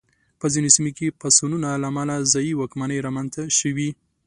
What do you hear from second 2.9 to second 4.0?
رامنځته شوې.